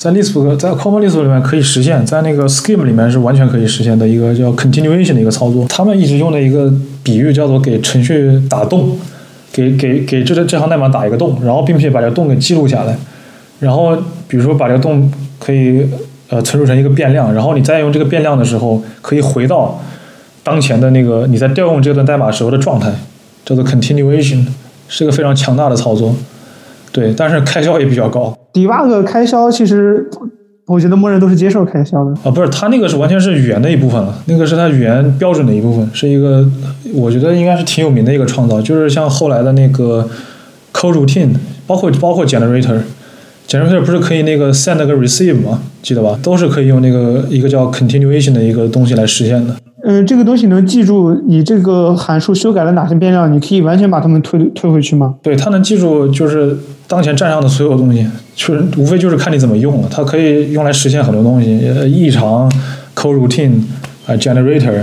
[0.00, 5.66] 在 Lisp 在 Common Lisp 里面可以实现，在那个 Scheme 里面是完全可以实现的一个叫 Continuation 的一个操作。
[5.68, 8.98] 他们一直用的一个比喻叫做给程序打洞，
[9.52, 12.96] 给给给这这行代码打一个洞，然后并且把这个洞给记录下来，
[13.58, 13.94] 然后
[14.26, 15.86] 比如说把这个洞可以
[16.30, 19.82] 呃存储成一个变量，然后你再用这个变量的时候，可以回到
[20.42, 22.90] 当前的那个你在调用这段代码时候的状态，
[23.44, 24.46] 叫做 Continuation，
[24.88, 26.16] 是个非常强大的操作。
[26.92, 28.36] 对，但是开销也比较高。
[28.52, 30.08] debug 开销其实，
[30.66, 36.44] 我觉得默认都是接受开销的啊，不是，它那个是完全是语言的一部分了，那个是它语言标准的一部分，是一个
[36.94, 40.08] 我觉得应该是挺有名的一个创造，就是像后来的那个
[40.72, 41.30] code routine，
[41.66, 45.62] 包括包括 generator，generator 不是可以那个 send 个 receive 吗？
[45.82, 46.18] 记得吧？
[46.22, 49.54] 都是可以用那个一个叫 continuation 的一个东西来实现的。
[49.82, 55.14] 嗯，这个东西能记住你这个函数修改了哪些变量，你可以完全把它们推推回去吗？
[55.22, 59.88] 对，它能记住就是当前站上的所有东西，就是无非就是看你怎么用了。
[59.90, 62.50] 它可以用来实现很多东西，异常、
[62.94, 63.52] code routine
[64.06, 64.82] 啊、generator，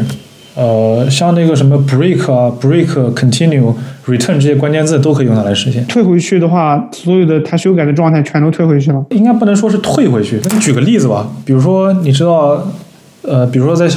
[0.56, 3.72] 呃，像那个什么 break 啊、break、continue、
[4.08, 5.86] return 这些关键字都可以用它来实现。
[5.86, 9.06] 退回去的话，所有的它修改的状态全都退回去了。
[9.12, 10.40] 应该不能说是退回去。
[10.44, 12.68] 那你举个例子吧，比如说你知道，
[13.22, 13.88] 呃，比如说在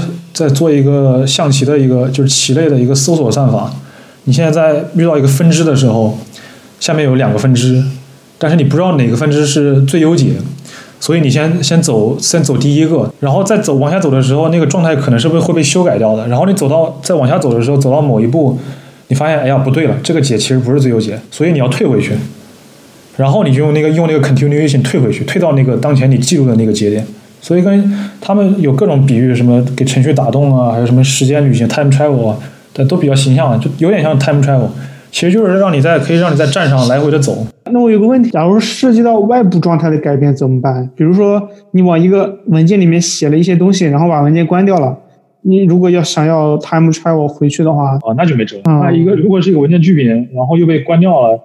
[0.41, 3.71] 在做一个象棋的一个就是棋类的一个搜索算法，
[4.25, 6.19] 你现在在遇到一个分支的时候，
[6.81, 7.85] 下面有两个分支，
[8.39, 10.33] 但是你不知道哪个分支是最优解，
[10.99, 16.27] 所以你先先走先走第一个，然后再走往下走的时候，那个状态可能是会会被修改掉的。
[16.29, 18.59] 然后你走到再往下走的时候，走到某一步，
[19.09, 22.15] 你发现哎呀不对了，这个解其实不是最优解，所以你要退回去，
[23.19, 27.07] 然后你就用那个用那个 continuation 退回去，退到那个当前你记录的那个节点。
[27.41, 32.39] 所以跟他们有各种比喻，什么给程序打洞啊，还有什么时间旅行 （time travel） 啊，
[32.73, 34.69] 但都比较形象，就有点像 time travel。
[35.11, 37.45] 其实就是让你在可以让你在站上来回的走。
[37.73, 40.89] 那我有个问题，假如涉及到外部状态的改变怎么办？
[40.95, 44.97] 比如说你往一个文件里面写了一些东西，然后把文件关掉了，
[45.43, 48.57] 你如果要想要 time travel 回去的话，啊，那就没辙。
[48.65, 51.41] 那一个如果是一个文件剧名，然后又被关掉了，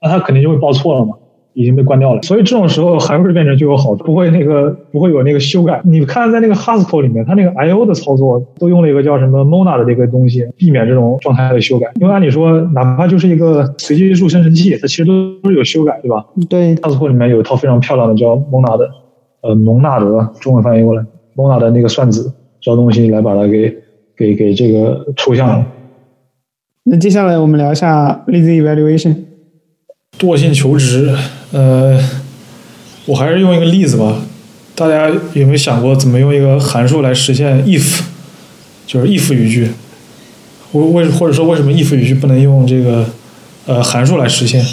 [0.00, 1.14] 那它肯定就会报错了嘛。
[1.58, 5.80] 已经被关掉了，所以这种时候函数变成就有好处，不会那个不会有那个修改。
[5.82, 11.90] 你看在那个 Haskell 里面，它那个 I/O 的操作都用了一个叫什么 Monad 的这个东西，避免这种状态的修改。
[11.96, 15.12] 因为按理说，哪怕就是一个随机数生成器，它其实都
[15.50, 16.24] 是有修改，对吧？
[16.48, 16.76] 对。
[16.76, 18.88] Haskell 里面有一套非常漂亮的叫 Mona 的
[19.40, 23.74] 呃，蒙纳德，中文翻译过来，Monad 的那个算子这东西来把它给
[24.16, 25.66] 给给这个抽象了。
[26.84, 29.16] 那接下来我们聊一下 Lazy Evaluation，
[30.20, 31.12] 惰性求职。
[31.52, 31.98] 呃，
[33.06, 34.16] 我还是用一个例子吧。
[34.74, 38.00] 大家有没有想过怎么用一个函数来实现 if，
[38.86, 39.70] 就是 if 语句？
[40.72, 43.06] 为为或者说为什么 if 语句不能用这个
[43.66, 44.64] 呃函数来实现？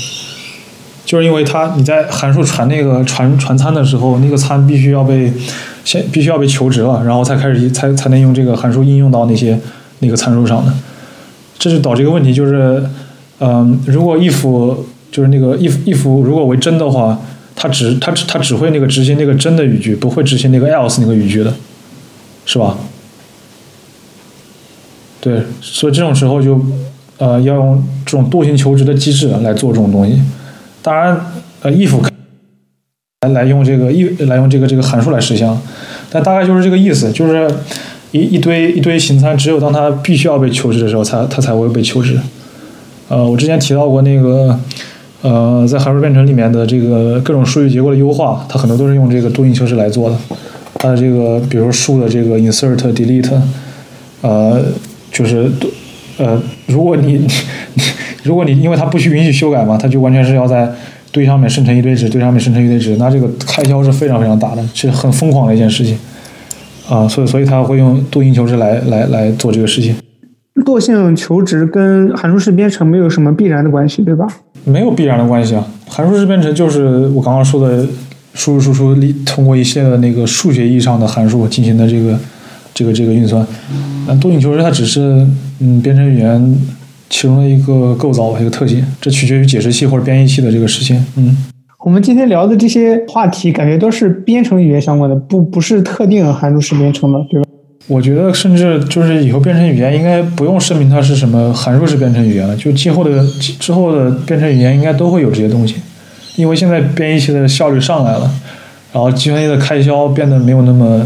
[1.06, 5.32] 就是因为它你在函数传那个传传参的时候，那个参必须要被
[5.84, 9.58] 先必须要被求值了，然后才开始才才能用这个函数应用到那些
[10.00, 10.74] 那个参数上的。
[11.58, 12.84] 这就导致一个问题，就是
[13.40, 14.76] 嗯，如果 if
[15.16, 17.18] 就是那个 if if 如果为真的话，
[17.56, 21.54] 它只它只它只会那个执行那个真的语句，不会执行那个 else 那个语句的，
[22.46, 22.78] 是吧？
[25.22, 26.60] 对，所以这种时候就
[27.18, 30.22] 呃要用这种惰性求职的机制来做这种东西。
[30.82, 31.18] 当然，
[31.62, 31.98] 呃 if
[33.22, 35.50] 来来用这个 if 来用这个这个函数来实现，
[36.10, 37.50] 但大概就是这个意思，就是
[38.12, 42.20] 一一堆一堆形参，只有当它必须要被求职的时候，才它才会被求职。
[43.08, 44.60] 呃，我之前提到过那个。
[45.26, 50.16] 呃，在函数编程里面的这个各种数据结构的优化，它很多都是用这个多因求值来做的。
[50.76, 53.32] 它的这个，比如数的这个 insert、delete，
[54.22, 54.62] 呃，
[55.12, 55.50] 就是
[56.20, 57.14] 呃，如果你
[57.74, 57.84] 你
[58.22, 60.72] 如果你因为它不许允许修改嘛，它就完全是要在
[61.12, 65.98] 堆上面生成一堆值，堆上面生成一堆值，那这个开销是非常非常大的，是很疯狂的一件事情。
[66.88, 69.96] 啊，所以所以它会用多因求值来来来做这个事情。
[70.64, 74.26] 惰性求值跟函数式编程没有什么必然的关系，对吧？
[74.64, 77.86] 没有必然的关系啊，函数式编程就是我刚刚说的
[78.34, 82.18] 输入输出通过一些的那个数学意义上的函数进行的这个
[82.74, 83.46] 这个这个运算。
[84.08, 85.28] 那多性求值它只是
[85.60, 86.58] 嗯编程语言
[87.10, 91.06] 其中的一个构造一个特性，这取决于解释器或者编译器的这个实现。
[91.18, 91.36] 嗯，
[91.86, 97.50] 我们今天聊的这些话题，感觉都是编程语言相关的，不不是特定函数式编程的，对吧？
[97.88, 103.24] 我觉得甚至就是以后编程语言应该不用声明它是什么函数式编程语言了，就今后的
[103.60, 105.76] 之后的编程语言应该都会有这些东西。
[106.36, 108.30] 因为现在编译器的效率上来了，
[108.92, 111.06] 然后计算机的开销变得没有那么，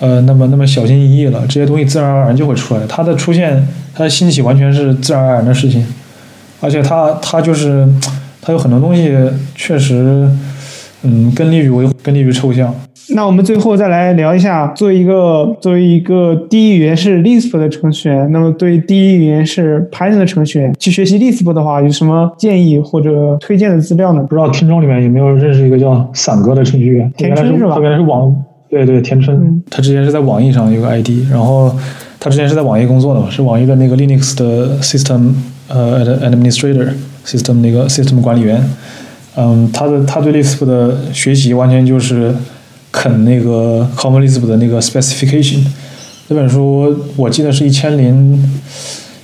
[0.00, 2.80] 呃，那么那么小心翼翼了，这些东西自然而然就会出来。
[2.88, 5.86] 它的出现，它的兴起完全是自然而然的事情，
[6.60, 7.86] 而且它它就是
[8.40, 9.14] 它有很多东西
[9.54, 10.28] 确实，
[11.02, 12.74] 嗯，更利于维，更利于抽象。
[13.10, 24.22] 那我们最后再来聊一下，作为一个作为一个第一语言是 Lisp 的程序员，那么对第一语言是 Python 的程序员去学习 Lisp 的话，有什么建议或者推荐的资料呢？
[24.22, 27.12] 不知道听众里面有没有认识一个叫伞哥的程序员？
[27.16, 27.76] 田春是吧？
[27.76, 28.34] 他原来是网，
[28.68, 31.72] 对对，田春，他之前是在网易上有个 ID，然后
[32.18, 35.32] 他之前是在网易工作的嘛，是网易的那个 Linux 的 System
[35.68, 38.60] 呃 Administrator，System 那个 System 管理员。
[39.36, 42.34] 嗯，他的他对 Lisp 的学习完全就是。
[42.96, 45.58] 啃那个 Common Lisp 的那个 Specification，
[46.26, 48.42] 这本书我记得是一千零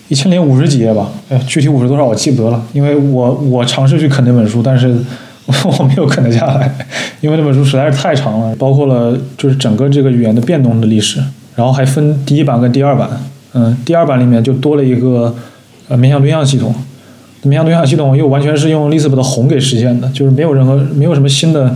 [0.08, 4.94] 一千零五十几页吧，哎，具体五十多少我记不得了，因为我我尝试去啃那本书，但是
[5.46, 6.70] 我没有啃得下来，
[7.22, 11.18] 因为那本书实在是太长了，包括了就是整个这个语言的变动的历史，
[11.56, 13.08] 然后还分第一版跟第二版，
[13.54, 15.34] 嗯，第二版里面就多了一个
[15.88, 16.74] 呃面向对象系统，
[17.44, 21.74] 面向对象系统又完全是用 Lisp 的宏给实现的，就是没有任何没有什么新的。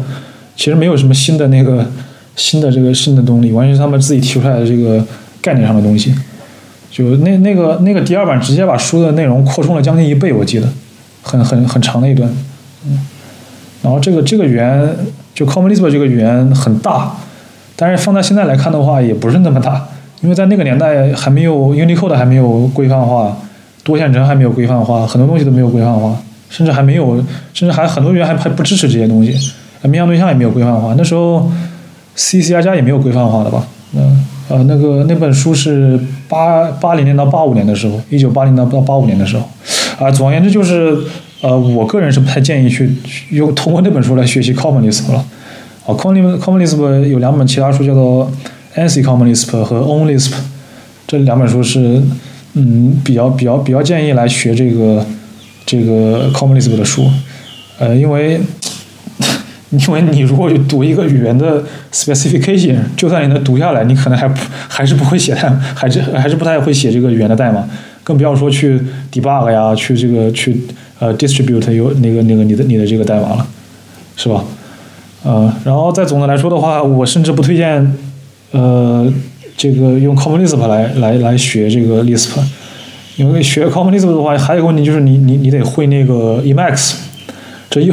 [0.56, 1.86] 其实没有什么新的那个
[2.34, 5.04] 新的这个新的动力，完全是他们自己提出来的这个
[5.40, 6.14] 概念上的东西。
[6.90, 10.66] 就那那个那个第二版直接把书的内容扩充了将近一倍，我记得
[11.22, 12.30] 很很很长的一段。
[12.86, 12.98] 嗯，
[13.82, 14.96] 然后这个这个语言
[15.34, 17.14] 就 Common Lisp 这个语言很大，
[17.74, 19.86] 但是放在现在来看的话也不是那么大，
[20.22, 23.36] 因为在那个年代还没有 Unicode 还没有规范化，
[23.84, 26.16] 多线程还没有规范化，很多东西都没有规范化，
[26.48, 27.16] 甚至还没有，
[27.52, 29.36] 甚至还很多语言还还不支持这些东西。
[29.88, 31.50] 面向对象也没有规范化，那时候
[32.14, 33.66] C C 加加也没有规范化的吧？
[33.94, 39.48] 嗯呃，那个那本书是八八零年到八五年的时候，一九八零到到八五年的时候，
[39.98, 40.96] 啊，总而言之就是
[41.40, 42.88] 呃，我个人是不太建议去
[43.30, 45.18] 用通过那本书来学习 Common Lisp 了。
[45.84, 48.30] 啊，Common Common Lisp 有两本其他书叫做
[48.76, 50.32] ANSI Common Lisp 和 On Lisp，
[51.08, 52.00] 这两本书是
[52.54, 55.04] 嗯比较比较比较建议来学这个
[55.64, 57.10] 这个 Common Lisp 的书，
[57.80, 58.40] 呃，因为。
[59.70, 61.60] 因为你如果读一个语言的
[61.92, 67.68] specification，就算你能读下来，你可能还不还是不会写代，还是还是不太会写这个语言的代码，
[68.04, 68.80] 更不要说去
[69.12, 70.56] debug 呀，去这个去
[71.00, 73.46] 呃 distribute 有那个那个你的你的这个代码了，
[74.14, 74.44] 是吧？
[75.24, 77.92] 呃，然后再总的来说的话，我甚至不推荐
[78.52, 79.12] 呃
[79.56, 82.38] 这个用 Common Lisp 来来来学这个 Lisp，
[83.16, 86.94] 因为学 Common Lisp 的话，还有一个问题就是你你你得会那个 Emacs。
[87.68, 87.92] 这又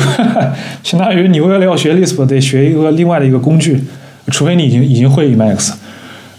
[0.83, 3.83] 相当于你为了要学 Lisp，得学一个另外的一个工具，
[4.27, 5.73] 除非你已经已经会 Emacs。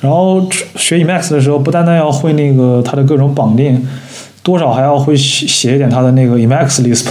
[0.00, 3.86] 然后学 Emacs 的时候，不单单要会那个它的各种绑定，
[4.42, 7.08] 多少还要会写写一点它的那个 Emacs Lisp。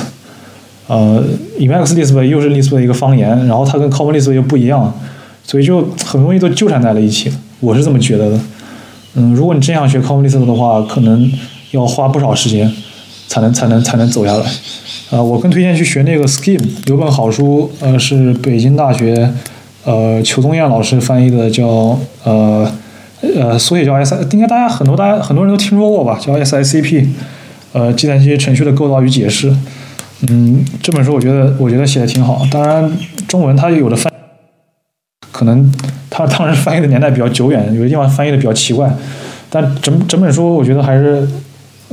[0.87, 1.23] 呃
[1.59, 4.93] ，Emacs Lisp 又是 Lisp 的一个方言，然后它跟 Common Lisp 又不一样，
[5.43, 7.31] 所以就很容易都纠缠在了一起。
[7.59, 8.39] 我是这么觉得的。
[9.15, 11.31] 嗯，如果你真想学 Common Lisp 的话，可能
[11.71, 12.71] 要花不少时间
[13.33, 14.45] 才能才能才能走下来。
[15.09, 19.27] 啊，我更推荐去学那个 Scheme，有本好书，呃，是北京大学，
[19.85, 22.71] 呃，裘东彦老师翻译的，叫呃
[23.35, 27.07] 呃，缩写叫 S，应该大家很多大家很多人都听说过吧，叫 SICP，
[27.73, 29.51] 呃，计算机程序的构造与解释。
[30.29, 32.91] 嗯，这本书我觉得我觉得写的挺好，当然
[33.27, 34.13] 中文它有的翻，
[35.31, 35.71] 可能
[36.09, 38.91] 它当时翻译的年代比较久远，有的地方翻译的比较奇怪，
[39.49, 41.27] 但整整本书我觉得还是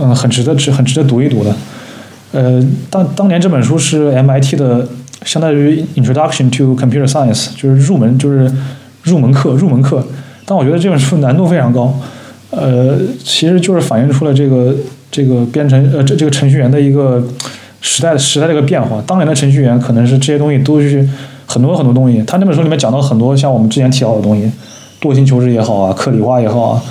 [0.01, 1.55] 嗯很值得值很值得读一读的。
[2.33, 4.89] 呃，当当年这本书是 MIT 的，
[5.25, 8.51] 相当于 Introduction to Computer Science，就是入门，就是
[9.03, 10.03] 入门课，入门课。
[10.47, 11.93] 但我觉得这本书难度非常高，
[12.51, 14.75] 呃，其实就是反映出了这个
[15.11, 17.23] 这个编程呃这这个程序员的一个
[17.81, 19.03] 时代时代的一个变化。
[19.07, 21.07] 当年的程序员可能是这些东西都是
[21.47, 22.23] 很多很多东西。
[22.27, 24.51] 他那本书里面讲到很多像我们之前提到的东西，
[25.01, 26.83] 惰性求职也好啊，克里化也好啊。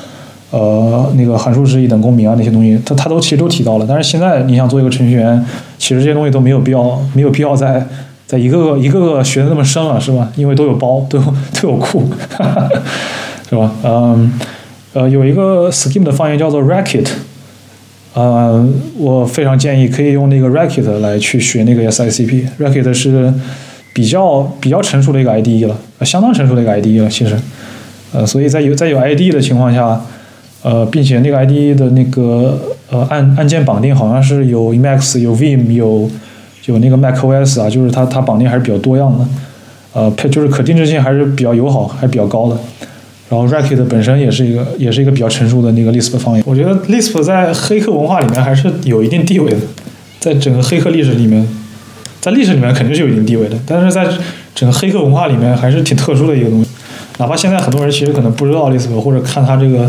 [0.51, 3.85] 呃，那个函数式一等公民啊，那些东西，他他都其实都提到了。
[3.87, 5.45] 但是现在你想做一个程序员，
[5.77, 7.85] 其实这些东西都没有必要，没有必要再
[8.25, 10.31] 再 一个个一个个学的那么深了，是吧？
[10.35, 12.09] 因为都有包，都有都有库，
[13.49, 13.71] 是吧？
[13.83, 14.31] 嗯，
[14.93, 17.07] 呃，有一个 Scheme 的方言叫做 Racket，
[18.15, 22.47] 呃，我非常建议可以用那个 Racket 来去学那个 SICP。
[22.59, 23.31] Racket 是
[23.93, 27.35] 比较比较成熟的一个 IDE 了，相当成熟的一个 IDE 了，其实，
[28.13, 29.99] 呃，所以在有在有 IDE 的情况下，
[30.61, 36.09] 呃，并且那个 IDE 的那个呃按按键绑定好像是有 Emacs、有 Vim、有
[36.65, 39.25] 有那个 macOS 啊，就是它它绑定还是比较多样的，
[39.93, 42.57] 呃，配就是可定制性还是比较友好，还是比较高的。
[43.29, 46.43] 然后 Racket 本身也是一个也是一个比较成熟的那个 Lisp 方言。
[46.47, 49.59] 我觉得 Lisp 在黑客文化里面还是有一定地位的，
[50.19, 51.47] 在整个黑客历史里面，
[52.19, 54.07] 在历史里面肯定是有一定地位的，但是在
[54.55, 56.69] 整个黑客文化里面还是挺特殊的一个东西。
[57.19, 59.87] 哪怕现在很多人其实可能不知道 Lisp，或者看它这个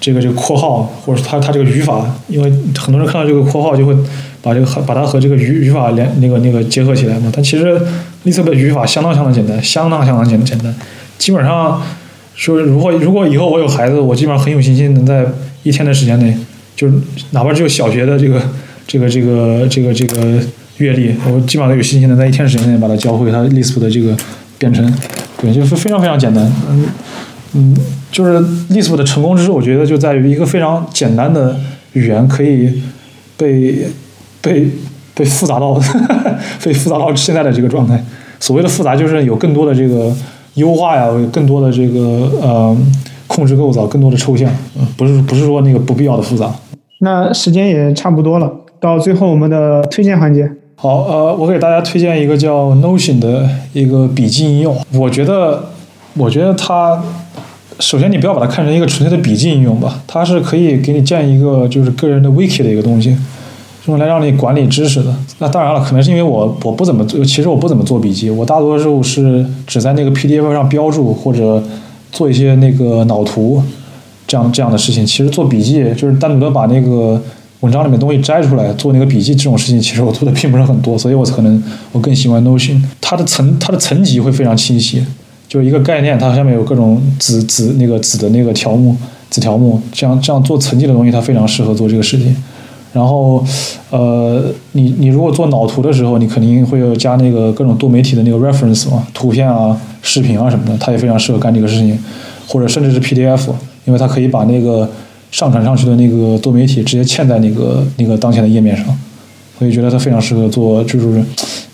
[0.00, 3.94] 这个这个括号，或者它它这个语法，因为很多人看到这个括号就会
[4.42, 7.30] 把这个把它和这个语语法连那个那个结合起来嘛。
[7.34, 7.80] 但其实
[8.24, 10.74] Lisp 的语法相当相当简单，相当相当简简单，
[11.18, 11.80] 基本上。
[12.36, 15.24] 说如果如果以后我有孩子，我基本上很有信心能在
[15.62, 16.36] 一天的时间内，
[16.74, 16.94] 就是
[17.30, 18.42] 哪怕只有小学的这个
[18.88, 20.40] 这个这个这个这个
[20.78, 24.16] 阅历，我基本上有信心能在一天时间内把它教会他 Lisp 的这个
[24.58, 24.92] 编程，
[25.40, 26.84] 对，就是非常非常简单，嗯
[27.54, 27.76] 嗯，
[28.12, 28.38] 就是
[28.70, 31.56] Lisp 的成功之处，我觉得就在于一个非常简单的
[31.92, 32.82] 语言可以
[33.36, 33.86] 被
[34.42, 34.68] 被
[35.14, 35.80] 被复杂到
[36.62, 38.04] 被复杂到现在的这个状态。
[38.38, 40.12] 所谓的复杂，就是有更多的这个。
[40.54, 42.76] 优化呀，有更多的这个呃
[43.26, 44.48] 控制构造，更多的抽象，
[44.78, 46.48] 嗯，不是不是说那个不必要的复杂。
[47.00, 48.48] 那时间也差不多了，
[48.78, 50.48] 到最后我们的推荐环节。
[50.76, 54.76] 好，呃，我给大家推荐一个叫 Notion 的一个笔记应用。
[54.92, 55.70] 我觉得，
[56.14, 57.02] 我觉得它
[57.80, 63.16] 首先你不要把它看成一个纯粹的笔记应用吧，它是可以给你建一个就是个人的 Wiki 的一个东西。
[63.86, 71.62] 用来让你管理知识的，那当然了，可能是因为我我不怎么做，其实我不怎么做笔记，我大多数是只在那个 PDF 上标注或者
[72.10, 73.62] 做一些那个脑图
[74.26, 75.04] 这样这样的事情。
[75.04, 77.20] 其实做笔记就是单独的把那个
[77.60, 81.62] 文章里面东西摘出来做那个笔记这种事情，其实我做的并不是很多，所以我可能
[81.92, 85.04] 我更喜欢 Notion，它的层它的层级会非常清晰，
[85.54, 88.96] 就一个概念，它下面有各种子子那个子的那个条目
[89.30, 92.34] 子条目，这样这样做层级的东西，它非常适合做这个事情。
[92.92, 93.44] 然后，
[93.90, 101.96] 呃，你你如果做脑图的时候，你肯定会有加那个各种多媒体的那个 reference 嘛，图片啊、视频啊什么的，它也非常适合干这个事情，
[102.48, 103.42] 或者甚至是 PDF，
[103.84, 104.90] 因为它可以把那个
[105.30, 108.86] 上传上去的那个多媒体直接嵌在那个那个当前的页面上，
[109.56, 111.24] 所以觉得它非常适合做，就是，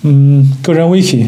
[0.03, 1.25] 嗯，个人 wiki，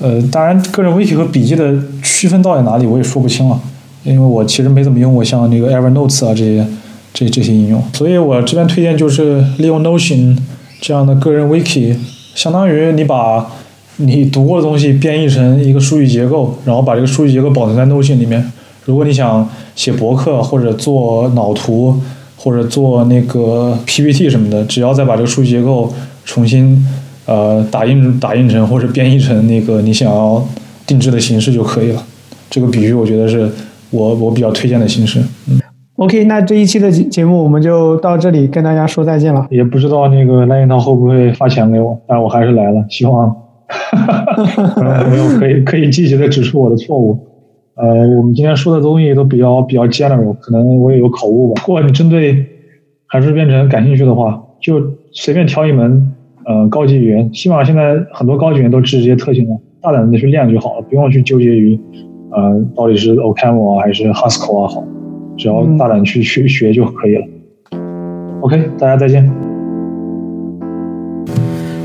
[0.00, 3.60] 呃，当然个人 wiki 和笔记的区分到底哪里我也说不清了，
[4.04, 6.66] 因为我其实没怎么用过像那个 Evernote 啊这些。
[7.18, 10.36] 这这些应用，所以我这边推荐就是利用 Notion
[10.82, 11.96] 这样的个人 Wiki，
[12.34, 13.46] 相当于你把
[13.96, 18.52] 你读过的东西编译成一个数据结构，然后把这个数据结构保存在 Notion 里面。
[18.84, 21.98] 如果你想写博客或者做脑图
[22.36, 25.90] 或者做那个 PPT 什么的，只要再把这个数据结构
[26.26, 26.86] 重新
[27.26, 30.42] 呃打印打印成或者编译成那个你想要
[30.86, 32.02] 定制的形式就可以了。
[32.48, 33.50] 这个比喻我觉得是
[33.90, 35.60] 我我比较推荐的形式，嗯。
[35.96, 39.46] OK，那这一期的节节目我们就到这里，跟大家说再见了。
[39.50, 43.34] 也不知道那个赖银涛会不会发钱给我，但我还是来了，希望
[44.76, 47.18] 朋友可以可以积极的指出我的错误。
[47.76, 51.62] 呃，我们今天说的东西都比较比较 general，可能我也有口误吧。
[51.66, 52.44] 如果你针对
[53.06, 56.12] 函数编程感兴趣的话，就随便挑一门
[56.46, 61.78] 呃高级语言，基本上现在很多高级语言都支持这些特性了，大胆的去练就好了，不用去纠结于
[62.30, 64.84] 呃到底是 OCaml 啊还是 Haskell 啊好。
[65.36, 67.26] 只要大胆去去学就可以了。
[68.40, 69.30] OK，大家再见。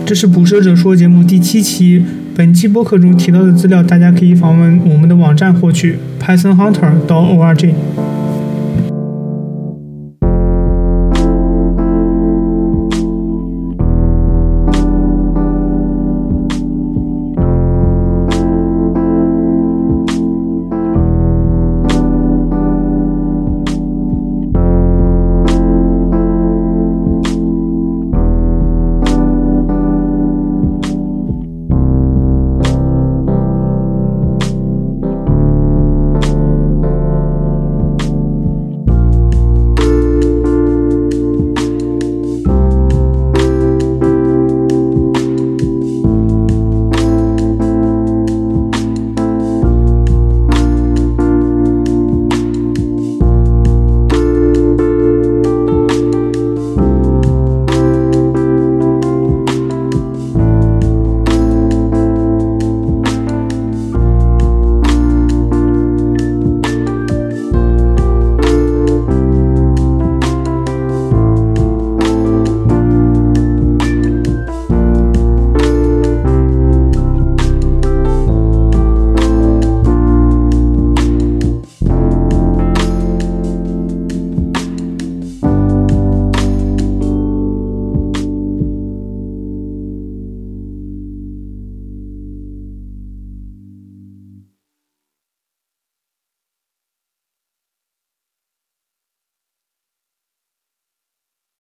[0.05, 2.01] 这是捕蛇者说节目第七期。
[2.37, 7.73] 本期播客中提到的资料，大家可以访问我们的网站获取：pythonhunter.org。